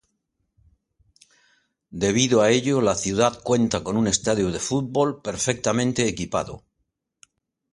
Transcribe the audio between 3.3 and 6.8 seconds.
cuenta con un estadio de fútbol perfectamente equipado.